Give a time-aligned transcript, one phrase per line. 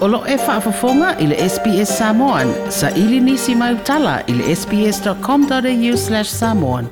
[0.00, 2.52] Olo e whaafafonga i le SPS Samoan.
[2.70, 6.86] Sa ili nisi mai utala i le sps.com.au slash samoan.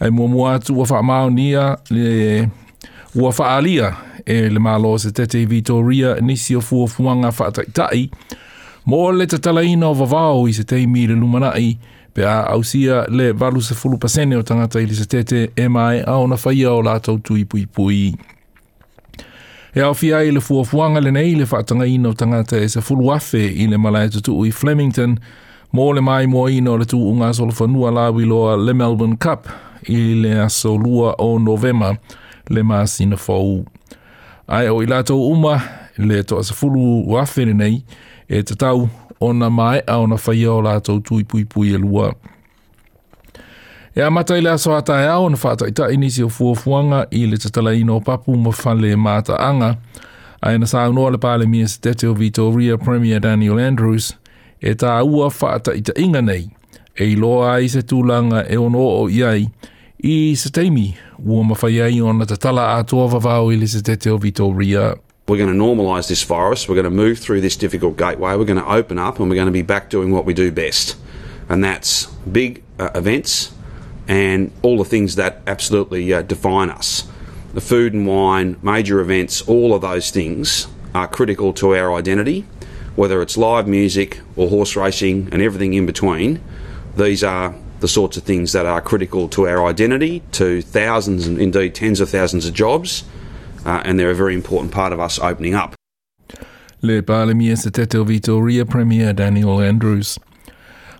[0.00, 2.48] Ai mua mua atu ua whaamau nia le
[3.14, 3.94] ua whaalia
[4.26, 8.10] e le malo se tete i Vitoria nisi o fua fuanga whaataitai.
[8.88, 11.76] Mō le tatalaina o vavao i se teimi le lumanai
[12.18, 16.02] pe a ausia le valu se fulu pasene o tangata ili se tete e mai
[16.02, 18.14] a ona faia o lātou tui pui pui.
[19.76, 23.12] He au fia i le fuafuanga le nei le whaatanga ino tangata e se fulu
[23.14, 25.14] afe i le malaita tu ui Flemington,
[25.74, 29.46] mō le mai mō ino le tu unga solo whanua la wiloa le Melbourne Cup
[29.86, 31.92] i le aso lua o novema
[32.50, 33.60] le maasina fau.
[34.48, 35.60] Ai o i lātou uma
[35.98, 37.78] le toa se fulu wafe le nei
[38.28, 38.88] e te tau
[39.20, 42.12] ona mai a ona whaia o lātou tui pui pui e lua.
[43.98, 47.72] E amatai le aso atai au na whātai ta inisi o fuafuanga i le tatala
[47.74, 49.74] ino papu mo whale mata anga.
[50.42, 54.12] Ai na sā unua le pāle mia se tete Vitoria Premier Daniel Andrews
[54.60, 56.44] e tā ua whātai ta inga nei
[56.94, 59.48] e i loa ai se tūlanga e ono o iai
[60.06, 64.18] i se teimi ua mawhaiai o na tatala atoa vavau i le se tete o
[64.18, 67.96] Vitoria Premier we're going to normalise this virus, we're going to move through this difficult
[67.98, 70.32] gateway, we're going to open up, and we're going to be back doing what we
[70.34, 70.96] do best.
[71.48, 73.52] And that's big uh, events
[74.06, 77.06] and all the things that absolutely uh, define us.
[77.54, 82.46] The food and wine, major events, all of those things are critical to our identity,
[82.96, 86.40] whether it's live music or horse racing and everything in between.
[86.96, 91.38] These are the sorts of things that are critical to our identity, to thousands and
[91.38, 93.04] indeed tens of thousands of jobs,
[93.64, 95.74] uh, and they're a very important part of us opening up.
[96.82, 100.18] Le Parlemie se tete o Vitoria Premier Daniel Andrews.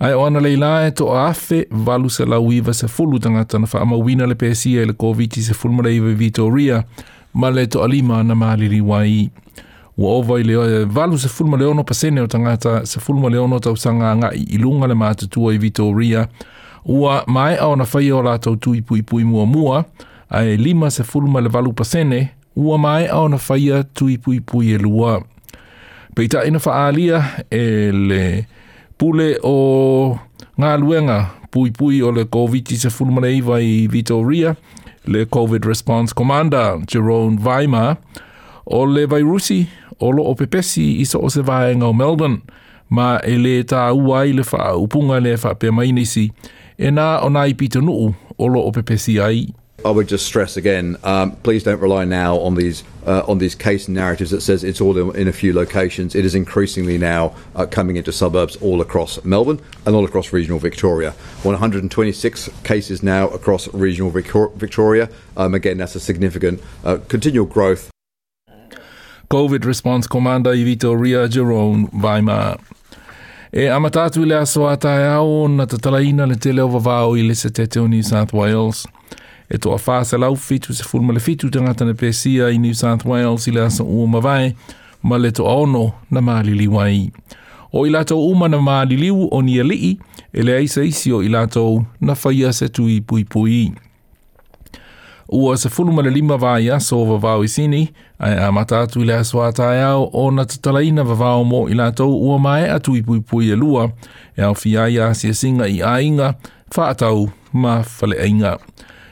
[0.00, 3.66] Ai o ana leila e to afe valu se lau iwa se fulu tangata na
[3.66, 6.82] whaamawina le pēsia e le COVID-19 se fulmareiwa Vitoria
[7.32, 9.30] ma le to alima na maaliri wai.
[9.96, 13.76] Ua ova le leo valu se fulma leono pasene o tangata se fulma leono tau
[13.76, 16.28] sanga nga i ilunga le mātatua i Vitoria.
[16.84, 19.84] Ua mai au na whai o lātau tui pui pui mua mua,
[20.30, 22.26] ai lima se fulma le valu pasene
[22.56, 25.22] ua mai au na faia tui pui pui e lua.
[26.14, 28.22] Pei ta ina faalia e le
[28.98, 29.56] pule o
[30.60, 31.18] ngā luenga
[31.50, 34.54] pui pui o le COVID-19 se fulmane iwa i Vitoria,
[35.10, 37.96] le COVID Response Commander Jerome Weimar,
[38.66, 39.64] o le vairusi
[39.98, 42.38] o lo o pepesi i so o se vaenga o Melbourne,
[42.94, 46.28] ma e le tā uai le faa upunga le faa pe mainisi,
[46.78, 49.46] e nā o nai pita nuu o lo o pepesi ai.
[49.84, 53.54] I would just stress again: um, please don't rely now on these uh, on these
[53.54, 56.14] case narratives that says it's all in, in a few locations.
[56.14, 60.58] It is increasingly now uh, coming into suburbs all across Melbourne and all across regional
[60.58, 61.10] Victoria.
[61.42, 65.10] 126 cases now across regional Victoria.
[65.36, 67.90] Um, again, that's a significant uh, continual growth.
[69.30, 72.58] COVID Response Commander i Ria Jerome Weimar.
[73.52, 77.50] E amata le aso ataya o na tatalaina le tele o vavao i le se
[77.50, 78.86] tete o New South Wales.
[79.50, 82.58] e toa wha se lau fitu se fulma le fitu te ngata na pesia i
[82.58, 84.54] New South Wales i le asa ua mawai,
[85.02, 87.10] ma le toa ono na maalili wai.
[87.72, 89.98] O i lato uma na maaliliu o ni alii,
[90.32, 93.72] e le aisa isi o i lato na whaia se tui pui pui.
[95.28, 97.88] Ua se fulma le lima vai aso o vavau i sini,
[98.18, 102.06] ai a matatu i le aso atai au o na tatalaina vavau mo i lato
[102.16, 103.90] ua mai a tui pui pui e lua,
[104.36, 106.34] e au fiaia a singa i ainga,
[106.76, 108.52] whaatau ma whaleainga.
[108.54, 108.58] Ainga.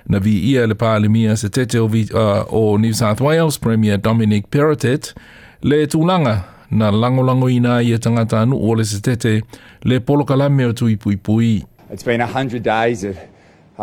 [0.08, 1.46] na le Pālimia se
[1.78, 5.14] o, uh, o New South Wales Premier Dominic Perrottet
[5.62, 9.42] le tūlanga na langolango ina i e tangata anu o le se tete
[9.84, 13.18] le polokalame o It's been 100 days of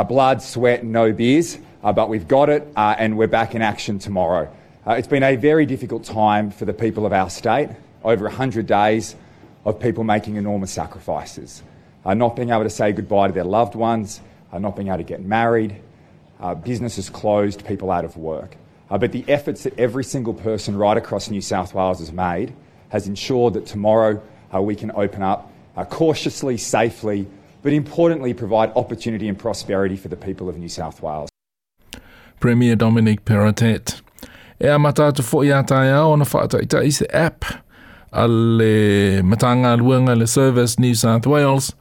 [0.08, 3.62] blood, sweat, and no beers, uh, but we've got it uh, and we're back in
[3.62, 4.50] action tomorrow.
[4.88, 7.70] Uh, it's been a very difficult time for the people of our state,
[8.04, 9.16] over 100 days
[9.64, 11.62] of people making enormous sacrifices,
[12.04, 14.22] uh, not being able to say goodbye to their loved ones,
[14.52, 15.80] uh, not being able to get married,
[16.40, 18.56] uh, businesses closed, people out of work.
[18.90, 22.54] Uh, but the efforts that every single person right across New South Wales has made
[22.90, 24.22] has ensured that tomorrow
[24.54, 27.28] uh, we can open up uh, cautiously, safely,
[27.62, 31.30] but importantly provide opportunity and prosperity for the people of New South Wales.
[32.40, 34.02] Premier Dominic Perrottet.
[34.62, 37.46] E a matata fo i ataya ona whaataitai se app
[38.14, 41.74] a le matanga luanga le service New South Wales.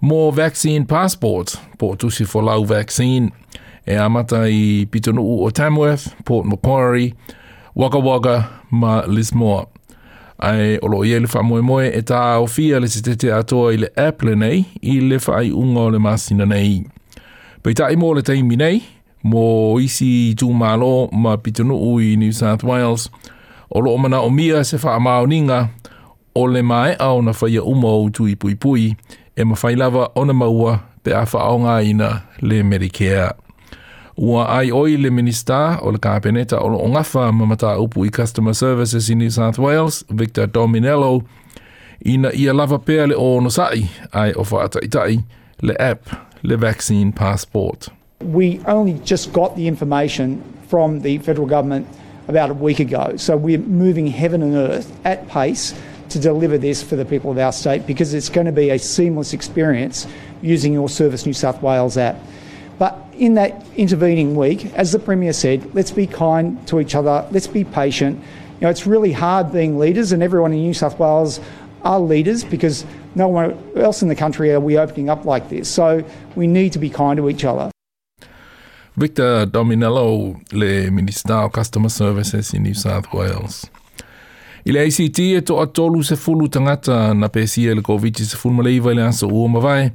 [0.00, 3.32] More vaccine passports, po tusi for lau vaccine.
[3.86, 7.14] e amata i Pitonu o Tamworth, Port Macquarie,
[7.74, 9.66] Waka Waka ma Lismore.
[10.38, 13.74] Ai olo i ele wha moe moe e tā o fia le se te atoa
[13.74, 16.80] i le Apple nei i le wha ai unga o le masina nei.
[17.62, 18.80] Pei tā i mō le teimi nei,
[19.24, 19.44] mō
[19.84, 23.06] isi tū mālo ma Pitonu i New South Wales,
[23.70, 25.68] olo o mana o mia se wha amao ninga
[26.34, 28.90] o le mai au na whaia umo o tu i pui pui
[29.36, 33.32] e ma whailawa o na maua pe a whaonga ina le Medicare
[34.16, 38.52] ua ai oi le minister o le kāpeneta o o ngafa mamata upu i Customer
[38.54, 41.22] Services in New South Wales, Victor Dominello,
[42.04, 45.24] ina ia lava pea le o no sai ai o wha ata itai
[45.62, 46.02] le app
[46.42, 47.88] le vaccine passport.
[48.22, 51.86] We only just got the information from the federal government
[52.28, 53.16] about a week ago.
[53.16, 55.74] So we're moving heaven and earth at pace
[56.10, 58.78] to deliver this for the people of our state because it's going to be a
[58.78, 60.06] seamless experience
[60.42, 62.16] using your Service New South Wales app.
[63.18, 67.46] in that intervening week, as the Premier said, let's be kind to each other, let's
[67.46, 68.18] be patient.
[68.60, 71.40] You know, it's really hard being leaders, and everyone in New South Wales
[71.82, 75.68] are leaders because no one else in the country are we opening up like this.
[75.68, 76.02] So
[76.36, 77.70] we need to be kind to each other.
[78.96, 83.66] Victor Dominello, le Minister of Customer Services in New South Wales.
[84.64, 89.28] I le ACT e to atolu se fulu tangata na pesia le COVID-19 le aso
[89.28, 89.90] ua mawai,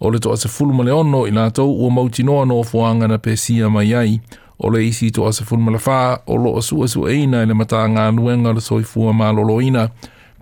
[0.00, 3.18] o le toa se fulu male ono i lātou ua mauti noa no fuanga na
[3.18, 4.16] pesia mai ai,
[4.58, 7.54] o le isi toa se fulu male faa, o loa sua su eina i le
[7.54, 9.88] mata ngā nuenga le soifua mā loloina,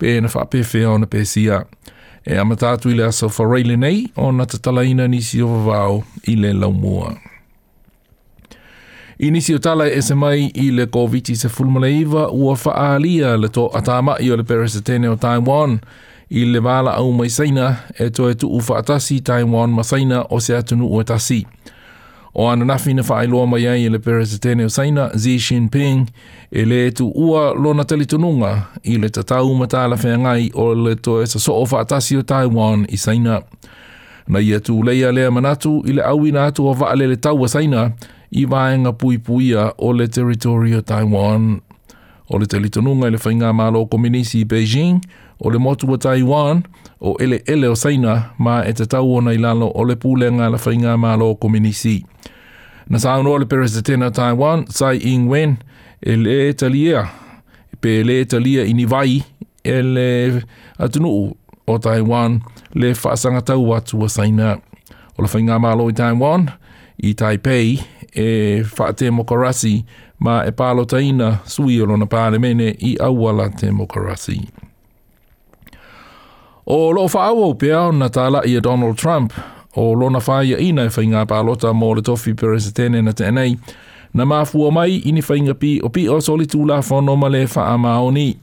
[0.01, 1.63] pe na faa pefea o na pesia.
[2.25, 6.37] E a matatu i le aso whareile nei, o na tatalaina nisi o vavao i
[6.39, 7.17] le laumua.
[9.23, 13.37] Inisi o tala e se mai i le COVID-19 se fulmala iwa ua faa alia
[13.37, 15.79] le to atama i o le peresetene o Taiwan,
[16.33, 20.39] I le wāla au mai saina e to e tuu whaatasi Taiwan ma saina o
[20.41, 21.45] se atunu o atasi.
[22.35, 26.07] O ana nafi na whaailoa mai ai e le peresetene o saina Xi Jinping
[26.51, 28.53] e le tu ua lona talitununga
[28.83, 32.97] i le tatau matala whaangai o le to e saso o whaatasi o Taiwan i
[32.97, 33.43] saina.
[34.29, 37.91] Na ia tu leia lea manatu i le awina atu o vaale le tau saina
[38.31, 41.61] i vaenga pui puia o le territorio Taiwan.
[42.33, 45.01] O le talitununga i le whainga malo o kominisi i Beijing–
[45.45, 46.63] o le motu o Taiwan
[47.01, 48.13] o ele ele o saina
[48.45, 51.37] ma e te tau ona i lalo o le pūlenga la whainga ma lo o
[51.43, 51.97] kominisi.
[52.91, 55.51] Na saun o le peresetena Taiwan, Tsai Ing-wen,
[56.03, 57.03] e le talia,
[57.83, 59.13] pe le talia i ni vai
[59.75, 60.13] e le
[60.85, 61.23] atunuu
[61.71, 62.33] o Taiwan
[62.81, 64.49] le whaasanga tau atu o saina.
[65.19, 66.43] O le whainga ma lo i Taiwan,
[67.03, 67.71] i Taipei,
[68.27, 69.75] e whaate mokarasi
[70.25, 74.37] ma e pālo taina sui o lona pāremene i awala te mokarasi.
[76.67, 79.33] O lo fa au pe au na tala ia Donald Trump
[79.77, 83.57] o lona whaia ina e whainga pālota mō le tofi peresetene na tēnei.
[84.15, 84.23] Na
[84.55, 88.35] o mai, ini whainga pi o pi o soli tūla whono ma le wha a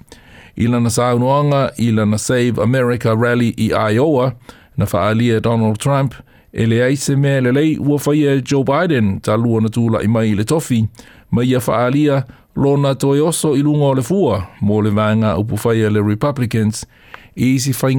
[0.57, 4.33] Ila na saunuanga, ila na Save America Rally i Iowa,
[4.75, 6.13] na whaalia Donald Trump,
[6.53, 10.03] e le aise me le lei ua whaia e Joe Biden ta lua na tūla
[10.03, 10.85] i mai le tofi,
[11.31, 12.23] ma ia whaalia
[12.57, 16.83] lona toi oso i lungo le fua mō le vanga upu whaia e le Republicans,
[17.39, 17.93] The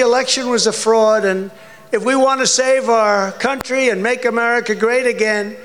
[0.00, 1.50] election was a fraud, and
[1.92, 5.56] if we want to save our country and make America great again,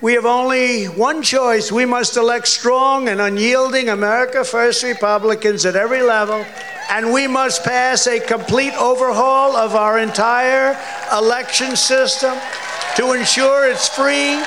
[0.00, 1.70] we have only one choice.
[1.70, 6.42] We must elect strong and unyielding America First Republicans at every level,
[6.88, 10.74] and we must pass a complete overhaul of our entire
[11.12, 12.34] election system
[12.96, 14.40] to ensure it's free,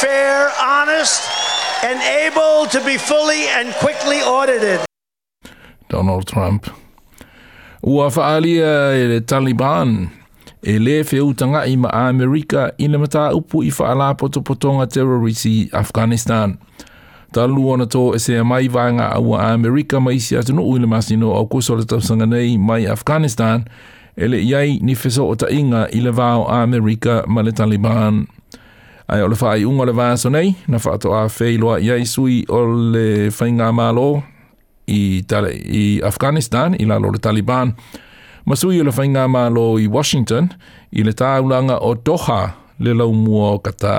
[0.00, 1.38] fair, honest,
[1.84, 4.80] and able to be fully and quickly audited.
[5.88, 6.66] Donald Trump.
[7.82, 10.10] Ua whaalia e Taliban
[10.62, 14.86] e le feu tanga i ma Amerika i le mata upu i whaala poto potonga
[14.86, 16.58] terrorisi Afghanistan.
[17.32, 21.32] Talu ona tō e se mai vanga aua Amerika mai si atunu ui le masino
[21.34, 23.64] au kuso le tapsanga nei mai Afghanistan
[24.16, 28.26] e le iai ni feso o ta inga i le vāo Amerika ma le Taliban.
[29.10, 32.60] Ai ole whai ungo le vāso nei, na whato a whailoa iai sui o
[32.94, 34.04] le whainga mālo
[34.86, 35.50] i, tale,
[35.82, 37.72] i Afghanistan, i lalo le Taliban.
[38.46, 40.52] Masui o le whainga mālo i Washington,
[40.94, 42.44] i le tāulanga o Doha
[42.78, 43.96] le laumua o kata.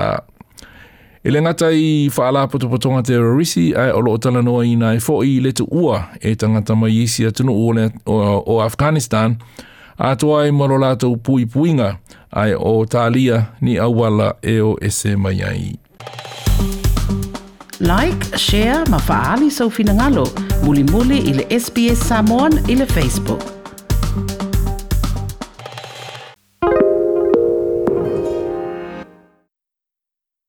[1.22, 4.96] E le ngata i whaala putoputonga te rarisi, ai olo o tala noa i nai
[4.98, 9.36] fo i le tu ua e tangata mai isi atunu o, le, o, o Afghanistan,
[9.36, 11.92] Afghanistan, a toa e moro lātou pui puinga
[12.42, 15.72] ai o tālia ni awala e o ese mai ai.
[17.82, 20.26] Like, share, ma faali sau finangalo.
[20.62, 23.61] Muli muli ili SBS Samoan ili Facebook.